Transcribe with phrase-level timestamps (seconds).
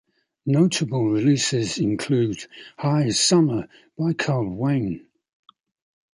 [0.47, 2.45] Notable releases include
[2.79, 5.05] "Hi Summer" by Carl Wayne.